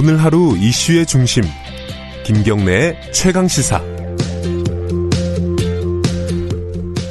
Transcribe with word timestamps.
오늘 0.00 0.22
하루 0.22 0.56
이슈의 0.56 1.06
중심 1.06 1.42
김경래의 2.24 3.10
최강 3.12 3.48
시사. 3.48 3.82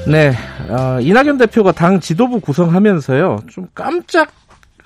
네, 0.10 0.32
어, 0.70 0.98
이낙연 1.02 1.38
대표가 1.38 1.74
당 1.74 2.00
지도부 2.00 2.40
구성하면서요 2.40 3.40
좀 3.50 3.68
깜짝 3.76 4.32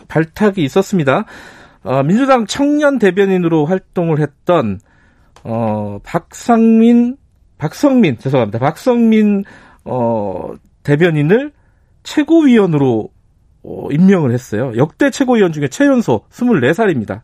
발탁이 0.07 0.63
있었습니다. 0.63 1.25
어, 1.83 2.01
민주당 2.01 2.47
청년 2.47 2.97
대변인으로 2.97 3.67
활동을 3.67 4.19
했던 4.19 4.79
어, 5.43 5.99
박상민, 6.03 7.17
박성민 7.59 8.17
죄송합니다. 8.17 8.57
박성민 8.57 9.43
어, 9.85 10.53
대변인을 10.81 11.51
최고위원으로 12.01 13.11
어, 13.61 13.87
임명을 13.91 14.31
했어요. 14.31 14.71
역대 14.75 15.11
최고위원 15.11 15.51
중에 15.51 15.67
최연소 15.67 16.25
24살입니다. 16.31 17.21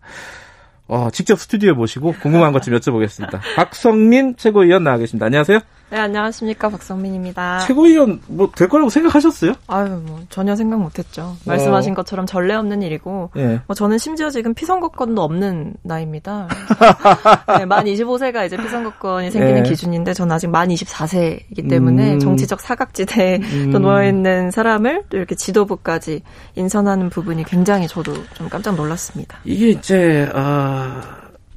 어, 0.87 1.09
직접 1.11 1.39
스튜디오에 1.39 1.73
모시고 1.73 2.13
궁금한 2.21 2.53
것 2.53 2.61
좀 2.61 2.73
여쭤보겠습니다. 2.75 3.39
박성민 3.55 4.35
최고위원 4.37 4.83
나와 4.83 4.97
계십니다. 4.97 5.25
안녕하세요. 5.25 5.59
네, 5.89 5.97
안녕하십니까. 5.99 6.67
박성민입니다. 6.67 7.59
최고위원 7.59 8.19
뭐 8.27 8.51
될 8.51 8.67
거라고 8.67 8.89
생각하셨어요? 8.89 9.53
아유, 9.67 10.01
뭐 10.05 10.19
전혀 10.29 10.53
생각 10.55 10.81
못 10.81 10.99
했죠. 10.99 11.37
말씀하신 11.45 11.93
어. 11.93 11.95
것처럼 11.95 12.25
전례 12.25 12.55
없는 12.55 12.81
일이고 12.81 13.29
네. 13.33 13.61
뭐 13.67 13.73
저는 13.73 13.97
심지어 13.97 14.29
지금 14.29 14.53
피선거권도 14.53 15.21
없는 15.21 15.75
나이입니다. 15.83 16.49
네, 17.59 17.65
만 17.65 17.85
25세가 17.85 18.45
이제 18.45 18.57
피선거권이 18.57 19.31
생기는 19.31 19.63
네. 19.63 19.69
기준인데 19.69 20.13
저는 20.13 20.35
아직 20.35 20.47
만 20.49 20.67
24세이기 20.67 21.69
때문에 21.69 22.15
음. 22.15 22.19
정치적 22.19 22.59
사각지대에 22.59 23.39
음. 23.53 23.71
또 23.71 23.79
놓여 23.79 24.05
있는 24.09 24.51
사람을 24.51 25.03
또 25.09 25.15
이렇게 25.15 25.35
지도부까지 25.35 26.21
인선하는 26.55 27.09
부분이 27.09 27.45
굉장히 27.45 27.87
저도 27.87 28.13
좀 28.33 28.49
깜짝 28.49 28.75
놀랐습니다. 28.75 29.37
이게 29.45 29.69
이제 29.69 30.29
아 30.33 31.01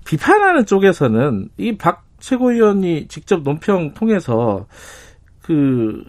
비판하는 0.04 0.66
쪽에서는 0.66 1.48
이 1.58 1.76
박 1.76 2.04
최고위원이 2.20 3.08
직접 3.08 3.42
논평 3.42 3.94
통해서 3.94 4.66
그 5.42 6.04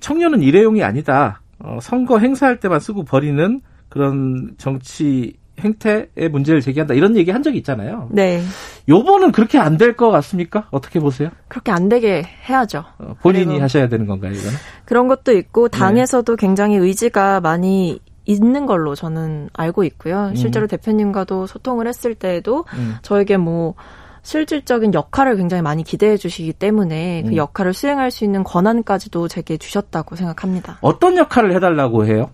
청년은 0.00 0.42
일회용이 0.42 0.82
아니다. 0.82 1.40
어, 1.58 1.78
선거 1.82 2.18
행사할 2.18 2.58
때만 2.58 2.80
쓰고 2.80 3.04
버리는 3.04 3.60
그런 3.88 4.54
정치 4.58 5.34
행태의 5.60 6.30
문제를 6.30 6.62
제기한다 6.62 6.94
이런 6.94 7.16
얘기 7.16 7.30
한 7.30 7.42
적이 7.42 7.58
있잖아요. 7.58 8.08
네. 8.10 8.42
요번은 8.88 9.30
그렇게 9.32 9.58
안 9.58 9.76
될 9.76 9.94
것 9.94 10.10
같습니까? 10.10 10.66
어떻게 10.70 10.98
보세요? 11.00 11.28
그렇게 11.48 11.70
안 11.70 11.90
되게 11.90 12.22
해야죠. 12.48 12.82
어, 12.98 13.14
본인이 13.20 13.58
하셔야 13.58 13.88
되는 13.88 14.06
건가요, 14.06 14.32
이거는? 14.32 14.52
그런 14.86 15.06
것도 15.08 15.32
있고 15.32 15.68
네. 15.68 15.78
당에서도 15.78 16.36
네. 16.36 16.40
굉장히 16.40 16.76
의지가 16.76 17.40
많이 17.40 18.00
있는 18.24 18.64
걸로 18.64 18.94
저는 18.94 19.50
알고 19.52 19.84
있고요. 19.84 20.32
실제로 20.34 20.66
음. 20.66 20.68
대표님과도 20.68 21.46
소통을 21.46 21.86
했을 21.86 22.14
때에도 22.14 22.64
음. 22.74 22.94
저에게 23.02 23.36
뭐 23.36 23.74
실질적인 24.22 24.94
역할을 24.94 25.36
굉장히 25.36 25.62
많이 25.62 25.82
기대해 25.82 26.16
주시기 26.16 26.52
때문에 26.52 27.22
그 27.22 27.28
음. 27.28 27.30
그 27.30 27.36
역할을 27.36 27.72
수행할 27.72 28.10
수 28.10 28.24
있는 28.24 28.44
권한까지도 28.44 29.28
제게 29.28 29.56
주셨다고 29.56 30.16
생각합니다. 30.16 30.78
어떤 30.80 31.16
역할을 31.16 31.54
해달라고 31.54 32.06
해요? 32.06 32.30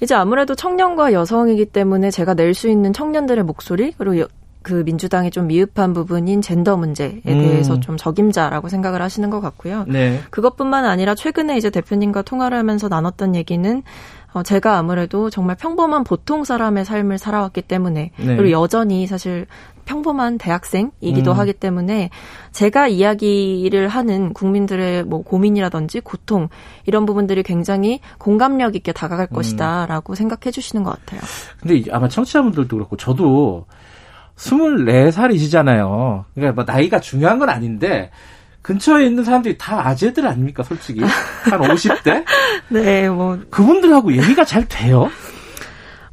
이제 0.00 0.14
아무래도 0.14 0.54
청년과 0.54 1.12
여성이기 1.12 1.66
때문에 1.66 2.10
제가 2.10 2.34
낼 2.34 2.54
수 2.54 2.68
있는 2.68 2.92
청년들의 2.92 3.44
목소리 3.44 3.92
그리고 3.96 4.26
그 4.62 4.82
민주당이 4.84 5.30
좀 5.30 5.48
미흡한 5.48 5.92
부분인 5.92 6.40
젠더 6.40 6.76
문제에 6.76 7.20
음. 7.26 7.38
대해서 7.40 7.80
좀 7.80 7.96
적임자라고 7.96 8.68
생각을 8.68 9.02
하시는 9.02 9.28
것 9.28 9.40
같고요. 9.40 9.84
네. 9.88 10.20
그것뿐만 10.30 10.84
아니라 10.84 11.14
최근에 11.14 11.56
이제 11.56 11.68
대표님과 11.70 12.22
통화를 12.22 12.56
하면서 12.56 12.88
나눴던 12.88 13.34
얘기는 13.34 13.82
어, 14.32 14.42
제가 14.42 14.78
아무래도 14.78 15.30
정말 15.30 15.56
평범한 15.56 16.04
보통 16.04 16.44
사람의 16.44 16.84
삶을 16.84 17.18
살아왔기 17.18 17.62
때문에 17.62 18.12
네. 18.16 18.36
그리고 18.36 18.50
여전히 18.50 19.06
사실 19.06 19.46
평범한 19.84 20.38
대학생이기도 20.38 21.32
음. 21.32 21.38
하기 21.38 21.52
때문에 21.54 22.10
제가 22.52 22.88
이야기를 22.88 23.88
하는 23.88 24.32
국민들의 24.32 25.04
뭐 25.04 25.22
고민이라든지 25.22 26.00
고통 26.00 26.48
이런 26.86 27.06
부분들이 27.06 27.42
굉장히 27.42 28.00
공감력 28.18 28.76
있게 28.76 28.92
다가갈 28.92 29.28
음. 29.30 29.34
것이다라고 29.34 30.14
생각해 30.14 30.50
주시는 30.50 30.82
것 30.82 30.90
같아요. 30.90 31.20
근데 31.60 31.82
아마 31.90 32.08
청취자분들도 32.08 32.76
그렇고 32.76 32.96
저도 32.96 33.66
24살이시잖아요. 34.36 36.24
그러니까 36.34 36.54
뭐 36.54 36.64
나이가 36.64 37.00
중요한 37.00 37.38
건 37.38 37.48
아닌데 37.48 38.10
근처에 38.62 39.06
있는 39.06 39.24
사람들이 39.24 39.58
다 39.58 39.86
아재들 39.86 40.26
아닙니까, 40.26 40.62
솔직히? 40.62 41.00
한 41.02 41.60
50대? 41.60 42.24
네, 42.70 43.08
뭐. 43.08 43.38
그분들하고 43.50 44.16
얘기가 44.16 44.44
잘 44.44 44.66
돼요? 44.68 45.10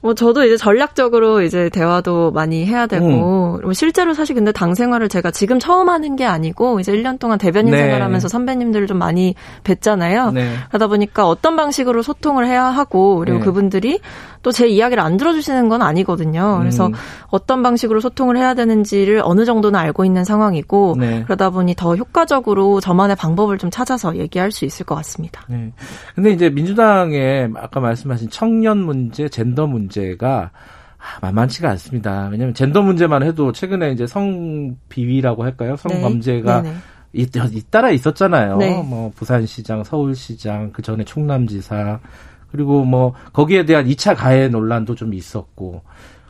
뭐 0.01 0.13
저도 0.13 0.45
이제 0.45 0.55
전략적으로 0.57 1.41
이제 1.41 1.69
대화도 1.69 2.31
많이 2.31 2.65
해야 2.65 2.87
되고 2.87 3.59
음. 3.63 3.73
실제로 3.73 4.13
사실 4.13 4.35
근데 4.35 4.51
당 4.51 4.75
생활을 4.75 5.09
제가 5.09 5.31
지금 5.31 5.59
처음 5.59 5.89
하는 5.89 6.15
게 6.15 6.25
아니고 6.25 6.79
이제 6.79 6.91
1년 6.93 7.19
동안 7.19 7.37
대변인 7.37 7.71
네. 7.71 7.77
생활하면서 7.77 8.27
선배님들을 8.27 8.87
좀 8.87 8.97
많이 8.97 9.35
뵀잖아요. 9.63 10.33
네. 10.33 10.53
그러다 10.69 10.87
보니까 10.87 11.27
어떤 11.27 11.55
방식으로 11.55 12.01
소통을 12.01 12.45
해야 12.45 12.65
하고 12.65 13.17
그리고 13.19 13.39
네. 13.39 13.45
그분들이 13.45 13.99
또 14.43 14.51
제 14.59 14.67
이야기를 14.67 15.01
안 15.01 15.15
들어주시는 15.15 15.69
건 15.69 15.81
아니거든요. 15.81 16.57
그래서 16.59 16.87
음. 16.87 16.93
어떤 17.27 17.63
방식으로 17.63 18.01
소통을 18.01 18.35
해야 18.35 18.55
되는지를 18.55 19.21
어느 19.23 19.45
정도는 19.45 19.79
알고 19.79 20.03
있는 20.03 20.25
상황이고 20.25 20.95
네. 20.99 21.23
그러다 21.23 21.49
보니 21.49 21.75
더 21.75 21.95
효과적으로 21.95 22.81
저만의 22.81 23.15
방법을 23.15 23.57
좀 23.57 23.69
찾아서 23.69 24.17
얘기할 24.17 24.51
수 24.51 24.65
있을 24.65 24.85
것 24.85 24.95
같습니다. 24.95 25.45
네. 25.47 25.71
근데 26.13 26.31
이제 26.31 26.49
민주당의 26.49 27.51
아까 27.55 27.79
말씀하신 27.79 28.31
청년 28.31 28.79
문제, 28.79 29.29
젠더 29.29 29.67
문제 29.67 29.88
문제가 29.89 30.51
만만치가 31.21 31.69
않습니다. 31.71 32.29
왜냐하면 32.31 32.53
젠더 32.53 32.81
문제만 32.81 33.23
해도 33.23 33.51
최근에 33.51 33.91
이제 33.91 34.05
성 34.05 34.77
비위라고 34.89 35.43
할까요? 35.43 35.75
성 35.75 36.01
범죄가 36.01 36.61
네. 36.61 36.73
잇따라 37.13 37.89
있었잖아요. 37.89 38.57
네. 38.57 38.83
뭐 38.83 39.11
부산시장, 39.15 39.83
서울시장, 39.83 40.71
그 40.71 40.81
전에 40.81 41.03
충남지사 41.03 41.99
그리고 42.51 42.83
뭐 42.83 43.13
거기에 43.33 43.65
대한 43.65 43.87
2차 43.87 44.15
가해 44.15 44.47
논란도 44.47 44.95
좀 44.95 45.13
있었고 45.13 45.81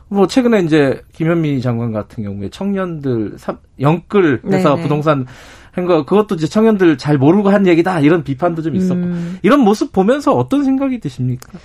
뭐 0.08 0.26
최근에 0.26 0.60
이제 0.60 1.02
김현미 1.12 1.60
장관 1.60 1.92
같은 1.92 2.24
경우에 2.24 2.48
청년들 2.50 3.36
영끌해서 3.78 4.70
네네. 4.70 4.82
부동산 4.82 5.26
한거 5.72 6.04
그것도 6.04 6.34
이제 6.34 6.46
청년들 6.46 6.98
잘 6.98 7.16
모르고 7.16 7.48
한 7.50 7.66
얘기다 7.66 8.00
이런 8.00 8.24
비판도 8.24 8.62
좀 8.62 8.74
있었고 8.74 9.00
음. 9.00 9.38
이런 9.42 9.60
모습 9.60 9.92
보면서 9.92 10.34
어떤 10.34 10.64
생각이 10.64 10.98
드십니까? 11.00 11.58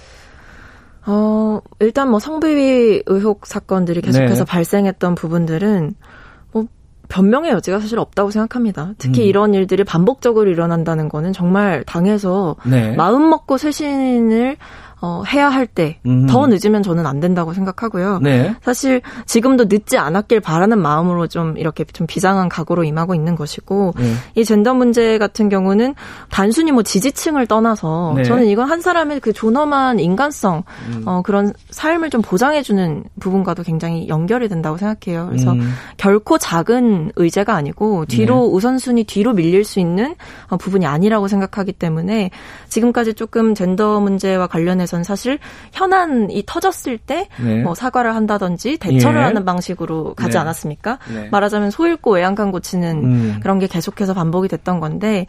어, 1.07 1.59
일단 1.79 2.09
뭐 2.09 2.19
성비위 2.19 3.03
의혹 3.05 3.45
사건들이 3.45 4.01
계속해서 4.01 4.45
네. 4.45 4.51
발생했던 4.51 5.15
부분들은 5.15 5.93
뭐 6.51 6.65
변명의 7.09 7.51
여지가 7.51 7.79
사실 7.79 7.99
없다고 7.99 8.31
생각합니다. 8.31 8.93
특히 8.97 9.23
음. 9.23 9.27
이런 9.27 9.53
일들이 9.53 9.83
반복적으로 9.83 10.49
일어난다는 10.49 11.09
거는 11.09 11.33
정말 11.33 11.83
당해서 11.83 12.55
네. 12.65 12.95
마음 12.95 13.29
먹고 13.29 13.57
쇄신을 13.57 14.57
어, 15.01 15.23
해야 15.27 15.49
할 15.49 15.67
때더 15.67 15.99
음. 16.05 16.49
늦으면 16.49 16.81
저는 16.81 17.05
안 17.05 17.19
된다고 17.19 17.53
생각하고요. 17.53 18.19
네. 18.21 18.55
사실 18.63 19.01
지금도 19.25 19.65
늦지 19.65 19.97
않았길 19.97 20.39
바라는 20.39 20.79
마음으로 20.79 21.27
좀 21.27 21.57
이렇게 21.57 21.83
좀 21.83 22.07
비장한 22.07 22.49
각오로 22.49 22.83
임하고 22.83 23.13
있는 23.13 23.35
것이고 23.35 23.93
네. 23.97 24.13
이 24.35 24.45
젠더 24.45 24.73
문제 24.73 25.17
같은 25.17 25.49
경우는 25.49 25.95
단순히 26.29 26.71
뭐 26.71 26.81
지지층을 26.83 27.45
떠나서 27.47 28.13
네. 28.17 28.23
저는 28.23 28.47
이건 28.47 28.69
한 28.69 28.81
사람의 28.81 29.19
그 29.19 29.33
존엄한 29.33 29.99
인간성 29.99 30.63
음. 30.89 31.03
어, 31.05 31.21
그런 31.21 31.53
삶을 31.71 32.09
좀 32.09 32.21
보장해주는 32.21 33.03
부분과도 33.19 33.63
굉장히 33.63 34.07
연결이 34.07 34.47
된다고 34.47 34.77
생각해요. 34.77 35.27
그래서 35.27 35.51
음. 35.51 35.73
결코 35.97 36.37
작은 36.37 37.11
의제가 37.15 37.53
아니고 37.53 38.05
뒤로 38.05 38.47
네. 38.47 38.55
우선순위 38.55 39.03
뒤로 39.03 39.33
밀릴 39.33 39.65
수 39.65 39.79
있는 39.79 40.15
어, 40.47 40.57
부분이 40.57 40.85
아니라고 40.85 41.27
생각하기 41.27 41.73
때문에 41.73 42.31
지금까지 42.69 43.13
조금 43.13 43.53
젠더 43.53 43.99
문제와 43.99 44.47
관련해 44.47 44.84
부분에서는 44.85 45.03
사실 45.03 45.39
현안이 45.73 46.43
터졌을 46.45 46.97
때뭐 46.97 47.25
네. 47.43 47.61
뭐 47.61 47.75
사과를 47.75 48.15
한다든지 48.15 48.77
대처를 48.77 49.19
예. 49.19 49.23
하는 49.23 49.43
방식으로 49.43 50.13
가지 50.13 50.33
네. 50.33 50.37
않았습니까? 50.39 50.99
네. 51.13 51.29
말하자면 51.31 51.71
소 51.71 51.87
잃고 51.87 52.13
외양간 52.13 52.51
고치는 52.51 53.03
음. 53.03 53.39
그런 53.41 53.59
게 53.59 53.67
계속해서 53.67 54.13
반복이 54.13 54.47
됐던 54.47 54.79
건데 54.79 55.25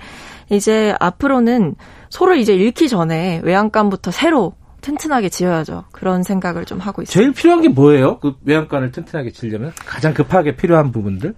이제 0.50 0.94
앞으로는 1.00 1.74
소를 2.10 2.38
이제 2.38 2.54
잃기 2.54 2.88
전에 2.88 3.40
외양간부터 3.42 4.10
새로 4.10 4.54
튼튼하게 4.82 5.30
지어야죠. 5.30 5.84
그런 5.90 6.22
생각을 6.22 6.64
좀 6.64 6.78
하고 6.78 7.02
있습니다. 7.02 7.20
제일 7.20 7.32
필요한 7.32 7.62
게 7.62 7.68
뭐예요? 7.68 8.20
그 8.20 8.34
외양간을 8.44 8.92
튼튼하게 8.92 9.32
지려면 9.32 9.72
가장 9.74 10.14
급하게 10.14 10.54
필요한 10.54 10.92
부분들? 10.92 11.34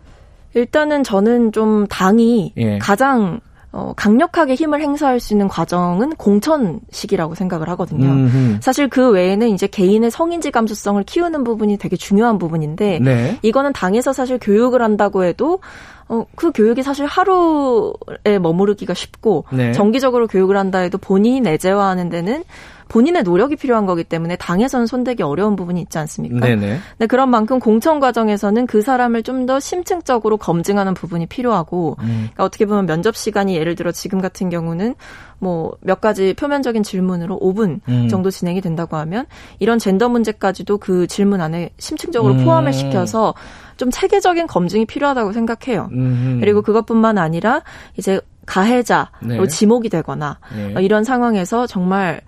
일단은 0.55 1.03
저는 1.05 1.53
좀 1.53 1.87
당이 1.87 2.55
예. 2.57 2.79
가장 2.79 3.41
어, 3.71 3.93
강력하게 3.97 4.55
힘을 4.55 4.81
행사할 4.81 5.21
수 5.21 5.35
있는 5.35 5.47
과정은 5.47 6.17
공천식이라고 6.17 7.35
생각을 7.35 7.69
하거든요. 7.71 8.09
음흠. 8.09 8.59
사실 8.63 8.89
그 8.89 9.11
외에는 9.11 9.49
이제 9.51 9.67
개인의 9.67 10.11
성인지 10.11 10.51
감수성을 10.51 11.03
키우는 11.03 11.45
부분이 11.45 11.77
되게 11.77 11.97
중요한 11.97 12.39
부분인데 12.39 13.01
네. 13.01 13.39
이거는 13.43 13.75
당에서 13.75 14.15
사실 14.15 14.39
교육을 14.41 14.81
한다고 14.81 15.25
해도 15.25 15.61
어, 16.09 16.25
그 16.35 16.51
교육이 16.53 16.83
사실 16.83 17.05
하루에 17.05 18.39
머무르기가 18.41 18.95
쉽고 18.95 19.45
네. 19.53 19.73
정기적으로 19.73 20.27
교육을 20.27 20.57
한다 20.57 20.79
해도 20.79 20.97
본인이 20.97 21.43
내재화하는 21.43 22.09
데는 22.09 22.45
본인의 22.89 23.23
노력이 23.23 23.57
필요한 23.57 23.87
거기 23.87 24.05
때문에 24.05 24.37
당에서는 24.37 24.87
손대기 24.87 25.23
어려운 25.23 25.57
부분이 25.57 25.81
있지 25.81 25.99
않습니까? 25.99 26.47
네네. 26.47 26.79
네, 26.99 27.07
그런 27.07 27.31
만큼 27.31 27.59
공천 27.59 28.01
과정에서는 28.01 28.67
그 28.67 28.83
사람을 28.83 29.23
좀 29.23 29.39
더 29.49 29.61
심층적으로 29.61 30.37
검증하는 30.37 30.95
부분이 30.95 31.27
필요하고 31.27 31.97
음. 32.01 32.07
그러니까 32.07 32.45
어떻게 32.45 32.67
보면 32.67 32.87
면접 32.87 33.17
시간이 33.17 33.55
예를 33.55 33.77
들어 33.77 33.93
지금 33.93 34.21
같은 34.21 34.51
경우는 34.51 34.95
뭐 35.39 35.69
몇 35.81 36.01
가지 36.01 36.35
표면적인 36.35 36.83
질문으로 36.83 37.39
5분 37.39 37.81
음. 37.89 38.09
정도 38.09 38.31
진행이 38.31 38.61
된다고 38.61 38.97
하면 38.97 39.27
이런 39.59 39.79
젠더 39.79 40.09
문제까지도 40.09 40.79
그 40.79 41.07
질문 41.07 41.41
안에 41.41 41.71
심층적으로 41.79 42.35
음. 42.35 42.45
포함을 42.45 42.73
시켜서 42.73 43.35
좀 43.77 43.91
체계적인 43.91 44.47
검증이 44.47 44.87
필요하다고 44.87 45.33
생각해요. 45.33 45.89
음. 45.93 46.39
그리고 46.41 46.63
그것뿐만 46.63 47.19
아니라 47.19 47.63
이제 47.97 48.21
가해자로 48.47 49.09
네. 49.23 49.47
지목이 49.47 49.89
되거나 49.89 50.39
네. 50.55 50.83
이런 50.83 51.05
상황에서 51.05 51.67
정말 51.67 52.21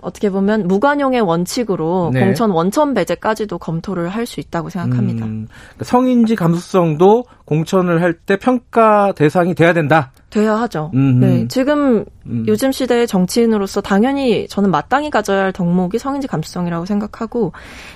어떻게 0.00 0.30
보면 0.30 0.68
무관용의 0.68 1.20
원칙으로 1.20 2.10
네. 2.12 2.20
공천 2.20 2.50
원천 2.50 2.94
배제까지도 2.94 3.58
검토를 3.58 4.08
할 4.08 4.26
수 4.26 4.40
있다고 4.40 4.68
생각합니다. 4.68 5.24
음, 5.24 5.48
그러니까 5.48 5.84
성인지 5.84 6.36
감수성도 6.36 7.24
공천을 7.46 8.02
할 8.02 8.18
때 8.26 8.36
평가 8.36 9.12
대상이 9.12 9.54
돼야 9.54 9.72
된다. 9.72 10.12
돼야 10.28 10.54
하죠. 10.60 10.90
음흠. 10.94 11.24
네, 11.24 11.48
지금 11.48 12.04
음. 12.26 12.44
요즘 12.46 12.70
시대의 12.70 13.06
정치인으로서 13.06 13.80
당연히 13.80 14.46
저는 14.48 14.70
마땅히 14.70 15.08
가져야 15.08 15.44
할 15.44 15.52
덕목이 15.52 15.98
성인지 15.98 16.28
감수성이라고 16.28 16.84
생각하고 16.84 17.52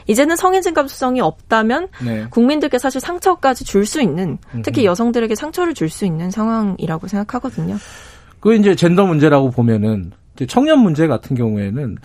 이제는 0.07 0.37
성인지 0.37 0.73
감수성이 0.73 1.21
없다면 1.21 1.89
네. 2.03 2.27
국민들께 2.31 2.79
사실 2.79 3.01
상처까지 3.01 3.65
줄 3.65 3.85
수 3.85 4.01
있는 4.01 4.39
특히 4.65 4.87
여성들에게 4.87 5.35
상처를 5.35 5.75
줄 5.75 5.91
수 5.91 6.07
있는 6.07 6.31
상황이라고 6.31 7.07
생각하거든요. 7.09 7.77
그 8.41 8.55
이제 8.55 8.75
젠더 8.75 9.05
문제라고 9.07 9.51
보면은 9.51 10.13
청년 10.49 10.79
문제 10.81 11.07
같은 11.07 11.37
경우에는 11.37 11.99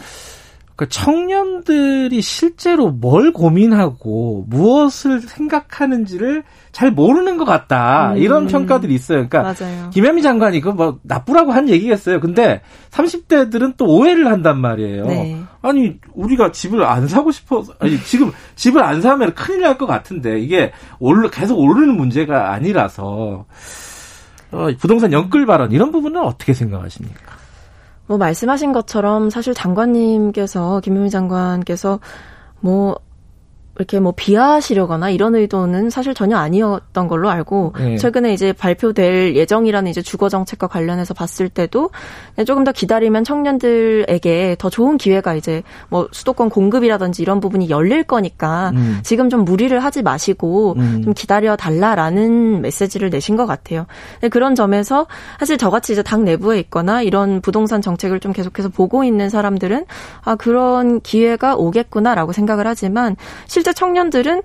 그 0.75 0.87
청년들이 0.87 2.21
실제로 2.21 2.91
뭘 2.91 3.33
고민하고 3.33 4.45
무엇을 4.47 5.21
생각하는지를 5.21 6.43
잘 6.71 6.91
모르는 6.91 7.37
것 7.37 7.45
같다. 7.45 8.11
음. 8.11 8.17
이런 8.17 8.45
평가들이 8.45 8.93
있어요. 8.93 9.27
그러니까 9.27 9.41
맞아요. 9.59 9.89
김현미 9.89 10.21
장관이 10.21 10.61
그뭐 10.61 10.99
나쁘라고 11.01 11.51
한 11.51 11.67
얘기겠어요. 11.67 12.19
근데 12.19 12.61
30대들은 12.91 13.73
또 13.77 13.85
오해를 13.87 14.27
한단 14.27 14.61
말이에요. 14.61 15.05
네. 15.07 15.41
아니 15.63 15.95
우리가 16.13 16.51
집을 16.51 16.83
안 16.83 17.07
사고 17.07 17.31
싶어 17.31 17.63
아니 17.79 17.97
지금 18.03 18.31
집을 18.55 18.83
안 18.83 19.01
사면 19.01 19.33
큰일 19.33 19.61
날 19.61 19.77
것 19.79 19.87
같은데 19.87 20.39
이게 20.39 20.71
올르 20.99 21.29
계속 21.31 21.57
오르는 21.57 21.97
문제가 21.97 22.51
아니라서 22.53 23.45
어, 24.51 24.67
부동산 24.79 25.11
연끌 25.11 25.47
발언 25.47 25.71
이런 25.71 25.91
부분은 25.91 26.21
어떻게 26.21 26.53
생각하십니까? 26.53 27.35
뭐 28.07 28.17
말씀하신 28.17 28.71
것처럼 28.71 29.29
사실 29.29 29.53
장관님께서 29.53 30.79
김현미 30.79 31.09
장관께서 31.09 31.99
뭐 32.59 32.97
이렇게 33.77 33.99
뭐 33.99 34.11
비하하시려거나 34.15 35.11
이런 35.11 35.35
의도는 35.35 35.89
사실 35.89 36.13
전혀 36.13 36.37
아니었던 36.37 37.07
걸로 37.07 37.29
알고 37.29 37.73
네. 37.77 37.97
최근에 37.97 38.33
이제 38.33 38.51
발표될 38.53 39.35
예정이라는 39.35 39.89
이제 39.89 40.01
주거 40.01 40.29
정책과 40.29 40.67
관련해서 40.67 41.13
봤을 41.13 41.47
때도 41.47 41.91
조금 42.45 42.63
더 42.63 42.71
기다리면 42.71 43.23
청년들에게 43.23 44.55
더 44.57 44.69
좋은 44.69 44.97
기회가 44.97 45.35
이제 45.35 45.61
뭐 45.89 46.07
수도권 46.11 46.49
공급이라든지 46.49 47.21
이런 47.21 47.39
부분이 47.39 47.69
열릴 47.69 48.03
거니까 48.03 48.71
음. 48.73 48.99
지금 49.03 49.29
좀 49.29 49.45
무리를 49.45 49.77
하지 49.79 50.01
마시고 50.01 50.73
음. 50.77 51.01
좀 51.03 51.13
기다려 51.13 51.55
달라라는 51.55 52.61
메시지를 52.61 53.11
내신 53.11 53.35
것 53.35 53.45
같아요. 53.45 53.85
그런 54.31 54.55
점에서 54.55 55.05
사실 55.39 55.57
저같이 55.57 55.93
이제 55.93 56.01
당 56.01 56.25
내부에 56.25 56.59
있거나 56.59 57.03
이런 57.03 57.41
부동산 57.41 57.81
정책을 57.81 58.19
좀 58.19 58.33
계속해서 58.33 58.69
보고 58.69 59.03
있는 59.03 59.29
사람들은 59.29 59.85
아 60.23 60.35
그런 60.35 60.99
기회가 61.01 61.55
오겠구나라고 61.55 62.31
생각을 62.31 62.65
하지만 62.65 63.15
실 63.45 63.66
실제 63.67 63.73
청년들은 63.73 64.43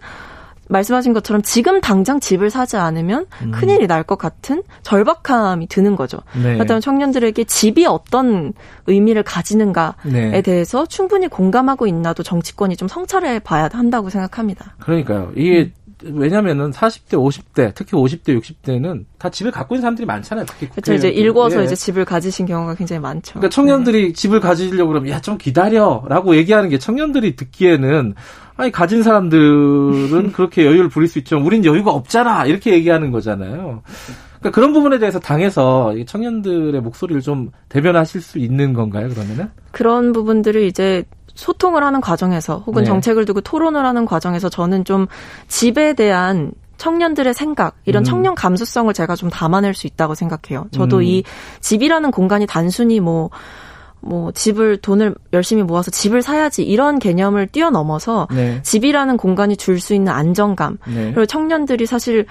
말씀하신 0.69 1.13
것처럼 1.13 1.43
지금 1.43 1.81
당장 1.81 2.19
집을 2.19 2.51
사지 2.51 2.77
않으면 2.77 3.27
음. 3.43 3.53
큰일이 3.53 3.87
날 3.87 4.03
것 4.03 4.17
같은 4.19 4.65
절박함이 4.83 5.69
드는 5.69 5.95
거죠. 5.95 6.19
네. 6.35 6.55
그렇다면 6.55 6.81
청년들에게 6.81 7.45
집이 7.45 7.87
어떤 7.87 8.53
의미를 8.89 9.23
가지는가에 9.23 9.93
네. 10.07 10.43
대해서 10.43 10.87
충분히 10.87 11.29
공감하고 11.29 11.87
있나도 11.87 12.25
정치권이 12.25 12.77
좀 12.77 12.89
성찰해 12.89 13.41
봐야 13.41 13.69
한다고 13.73 14.11
생각합니다. 14.11 14.75
그러니까요. 14.81 15.31
이게 15.37 15.61
음. 15.61 15.73
왜냐면은 16.05 16.71
40대, 16.71 17.11
50대, 17.13 17.73
특히 17.75 17.93
50대, 17.93 18.39
60대는 18.41 19.05
다 19.19 19.31
집을 19.31 19.51
갖고 19.51 19.75
있는 19.75 19.83
사람들이 19.83 20.07
많잖아요. 20.07 20.47
특히 20.47 20.69
그렇죠. 20.69 20.93
이제 20.95 21.09
읽어서 21.09 21.61
예. 21.61 21.65
이제 21.65 21.75
집을 21.75 22.05
가지신 22.05 22.47
경우가 22.47 22.75
굉장히 22.75 23.01
많죠. 23.01 23.33
그러니까 23.35 23.49
청년들이 23.51 24.07
네. 24.09 24.13
집을 24.13 24.41
가지려고 24.41 24.89
그러면 24.91 25.11
야 25.11 25.23
좀 25.23 25.39
기다려라고 25.39 26.37
얘기하는 26.37 26.69
게 26.69 26.79
청년들이 26.79 27.37
듣기에는 27.37 28.15
아니 28.57 28.71
가진 28.71 29.03
사람들은 29.03 30.33
그렇게 30.35 30.67
여유를 30.67 30.89
부릴 30.91 31.09
수 31.09 31.19
있죠. 31.21 31.39
우린 31.43 31.65
여유가 31.65 31.93
없잖아. 31.93 32.45
이렇게 32.47 32.73
얘기하는 32.75 33.11
거잖아요. 33.11 33.83
그러니까 34.41 34.51
그런 34.51 34.73
부분에 34.73 34.99
대해서 34.99 35.21
당에서 35.21 35.95
청년들의 36.07 36.81
목소리를 36.81 37.23
좀 37.23 37.51
대변하실 37.69 38.21
수 38.21 38.39
있는 38.39 38.73
건가요? 38.73 39.09
그러면은 39.09 39.49
그런 39.71 40.13
부분들을 40.13 40.63
이제 40.65 41.05
소통을 41.35 41.83
하는 41.83 42.01
과정에서 42.01 42.63
혹은 42.67 42.83
네. 42.83 42.89
정책을 42.89 43.25
두고 43.25 43.41
토론을 43.41 43.85
하는 43.85 44.07
과정에서 44.07 44.49
저는 44.49 44.85
좀 44.85 45.07
집에 45.49 45.95
대한 45.95 46.53
청년들의 46.79 47.33
생각, 47.35 47.77
이런 47.85 48.03
음. 48.03 48.05
청년 48.05 48.35
감수성을 48.35 48.93
제가 48.93 49.15
좀 49.15 49.31
담아낼 49.31 49.73
수 49.73 49.87
있다고 49.87 50.15
생각해요. 50.15 50.67
저도 50.73 50.97
음. 50.97 51.03
이 51.05 51.23
집이라는 51.61 52.11
공간이 52.11 52.47
단순히 52.47 52.99
뭐뭐 52.99 54.33
집을 54.35 54.79
돈을 54.79 55.15
열심히 55.33 55.63
모아서 55.63 55.93
집을 55.93 56.23
사야지 56.23 56.65
이런 56.65 56.99
개념을 56.99 57.47
뛰어넘어서 57.47 58.27
네. 58.33 58.61
집이라는 58.63 59.17
공간이 59.17 59.57
줄 59.57 59.79
수 59.79 59.95
있는 59.95 60.13
안정감 60.13 60.79
네. 60.89 61.13
그리고 61.13 61.27
청년들이 61.27 61.87
사실 61.87 62.27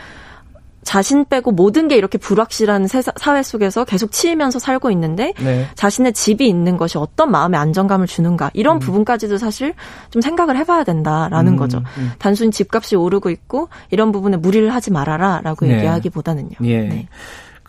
자신 0.84 1.26
빼고 1.26 1.52
모든 1.52 1.88
게 1.88 1.96
이렇게 1.96 2.18
불확실한 2.18 2.88
사회 2.88 3.44
속에서 3.44 3.86
계속 3.86 4.12
치이면서 4.12 4.60
살고 4.60 4.90
있는데 4.92 5.34
네. 5.40 5.68
자신의 5.76 6.14
집이 6.14 6.48
있는 6.48 6.78
것이 6.78 6.98
어떤 6.98 7.32
마음의 7.32 7.60
안정감을 7.60 8.08
주는가 8.08 8.50
이런 8.54 8.78
음. 8.78 8.80
부분까지도 8.80 9.38
사실 9.38 9.74
좀 10.10 10.22
생각을 10.22 10.58
해봐야 10.58 10.84
된다라는 10.84 11.54
음, 11.54 11.58
거죠. 11.58 11.84
음. 11.98 12.12
단순히 12.18 12.52
집값이 12.52 12.96
오르고 12.96 13.30
있고 13.30 13.70
이런 13.92 14.12
부분에 14.12 14.38
무리를 14.38 14.74
하지 14.74 14.92
말아라라고 14.92 15.66
네. 15.66 15.78
얘기하기보다는요. 15.78 16.58
예. 16.64 16.82
네. 16.82 17.08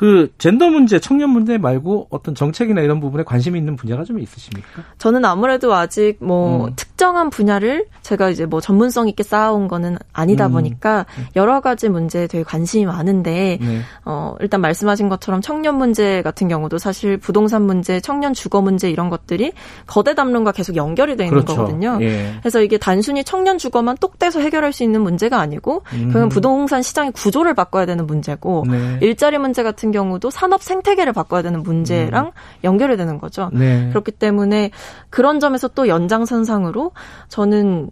그 0.02 0.32
젠더 0.36 0.68
문제, 0.68 0.98
청년 0.98 1.30
문제 1.30 1.58
말고 1.58 2.08
어떤 2.10 2.34
정책이나 2.34 2.80
이런 2.80 2.98
부분에 2.98 3.22
관심이 3.22 3.56
있는 3.56 3.76
분야가 3.76 4.02
좀 4.02 4.18
있으십니까? 4.18 4.82
저는 4.98 5.24
아무래도 5.24 5.74
아직 5.74 6.16
뭐 6.18 6.66
음. 6.66 6.72
특정한 6.74 7.30
분야를 7.30 7.86
제가 8.00 8.28
이제 8.30 8.44
뭐 8.44 8.60
전문성 8.60 9.06
있게 9.06 9.22
쌓아온 9.22 9.68
거는 9.68 9.98
아니다 10.12 10.48
음. 10.48 10.54
보니까 10.54 11.06
여러 11.36 11.60
가지 11.60 11.88
문제에 11.88 12.26
되게 12.26 12.42
관심이 12.42 12.84
많은데 12.84 13.58
네. 13.60 13.80
어 14.04 14.34
일단 14.40 14.60
말씀하신 14.60 15.08
것처럼 15.08 15.40
청년 15.40 15.78
문제 15.78 16.20
같은 16.22 16.48
경우도 16.48 16.78
사실 16.78 17.16
부동산 17.16 17.62
문제, 17.62 18.00
청년 18.00 18.34
주거 18.34 18.60
문제 18.60 18.90
이런 18.90 19.08
것들이 19.08 19.52
거대 19.86 20.16
담론과 20.16 20.50
계속 20.50 20.74
연결이 20.74 21.14
되어 21.14 21.26
있는 21.28 21.44
그렇죠. 21.44 21.60
거거든요. 21.60 21.98
예. 22.00 22.34
그래서 22.40 22.60
이게 22.60 22.76
단순히 22.76 23.22
청년 23.22 23.56
주거만 23.56 23.98
똑 24.00 24.18
떼서 24.18 24.40
해결할 24.40 24.72
수 24.72 24.82
있는 24.82 25.00
문제가 25.02 25.38
아니고 25.38 25.84
음. 25.92 26.08
그건 26.12 26.28
부동산 26.28 26.82
시장의 26.82 27.12
구조를 27.12 27.54
바꿔야 27.54 27.86
되는 27.86 28.04
문제고 28.04 28.64
네. 28.68 28.98
일자리 29.00 29.38
문제 29.38 29.62
같은 29.62 29.91
경우도 29.92 30.30
산업 30.30 30.62
생태계를 30.62 31.12
바꿔야 31.12 31.42
되는 31.42 31.62
문제랑 31.62 32.26
음. 32.26 32.30
연결이 32.64 32.96
되는 32.96 33.18
거죠. 33.18 33.50
네. 33.52 33.88
그렇기 33.90 34.12
때문에 34.12 34.70
그런 35.10 35.38
점에서 35.38 35.68
또 35.68 35.88
연장선상으로 35.88 36.92
저는 37.28 37.90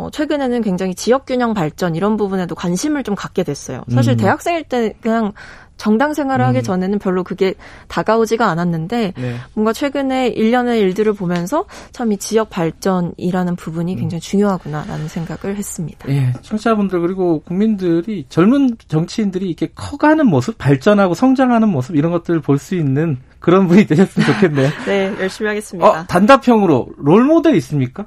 어, 0.00 0.10
최근에는 0.10 0.62
굉장히 0.62 0.94
지역균형 0.94 1.54
발전 1.54 1.94
이런 1.94 2.16
부분에도 2.16 2.54
관심을 2.54 3.02
좀 3.04 3.14
갖게 3.14 3.42
됐어요. 3.42 3.82
사실 3.90 4.14
음. 4.14 4.16
대학생일 4.16 4.64
때 4.64 4.94
그냥 5.00 5.32
정당 5.76 6.12
생활을 6.12 6.44
음. 6.44 6.48
하기 6.48 6.62
전에는 6.62 6.98
별로 6.98 7.24
그게 7.24 7.54
다가오지가 7.88 8.46
않았는데 8.46 9.14
네. 9.16 9.34
뭔가 9.54 9.72
최근에 9.72 10.28
일련의 10.28 10.78
일들을 10.80 11.14
보면서 11.14 11.64
참 11.92 12.10
이 12.12 12.16
지역 12.18 12.50
발전이라는 12.50 13.56
부분이 13.56 13.94
음. 13.94 13.98
굉장히 14.00 14.20
중요하구나라는 14.20 15.08
생각을 15.08 15.56
했습니다. 15.56 16.08
예, 16.10 16.32
청취자분들 16.42 17.00
그리고 17.00 17.40
국민들이 17.40 18.26
젊은 18.28 18.76
정치인들이 18.88 19.46
이렇게 19.46 19.68
커가는 19.74 20.26
모습, 20.26 20.58
발전하고 20.58 21.14
성장하는 21.14 21.68
모습 21.68 21.96
이런 21.96 22.12
것들을 22.12 22.40
볼 22.40 22.58
수 22.58 22.74
있는 22.74 23.16
그런 23.38 23.66
분이 23.68 23.86
되셨으면 23.86 24.26
좋겠네요. 24.34 24.68
네, 24.86 25.14
열심히 25.18 25.48
하겠습니다. 25.48 25.88
어, 25.88 26.04
단답형으로 26.06 26.88
롤 26.98 27.24
모델 27.24 27.54
있습니까? 27.54 28.06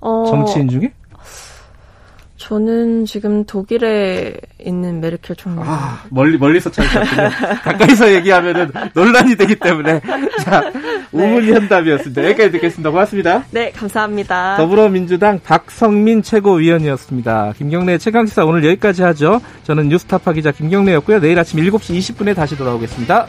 어, 0.00 0.24
정치인 0.28 0.68
중에? 0.68 0.92
저는 2.38 3.04
지금 3.04 3.44
독일에 3.44 4.34
있는 4.64 5.00
메르켈 5.00 5.36
총리. 5.36 5.60
아, 5.64 6.04
멀리, 6.08 6.38
멀리서 6.38 6.70
찾으셨군요. 6.70 7.30
가까이서 7.64 8.14
얘기하면은 8.14 8.70
논란이 8.94 9.36
되기 9.36 9.56
때문에. 9.56 10.00
자, 10.44 10.70
우문현답이었습니다. 11.12 12.22
네. 12.22 12.28
여기까지 12.28 12.52
듣겠습니다. 12.52 12.90
고맙습니다. 12.90 13.44
네, 13.50 13.72
감사합니다. 13.72 14.56
더불어민주당 14.56 15.40
박성민 15.42 16.22
최고위원이었습니다. 16.22 17.54
김경래 17.58 17.98
최강시사 17.98 18.44
오늘 18.44 18.64
여기까지 18.64 19.02
하죠. 19.02 19.40
저는 19.64 19.88
뉴스타파 19.88 20.32
기자 20.32 20.52
김경래였고요. 20.52 21.20
내일 21.20 21.38
아침 21.38 21.60
7시 21.60 21.98
20분에 21.98 22.36
다시 22.36 22.56
돌아오겠습니다. 22.56 23.26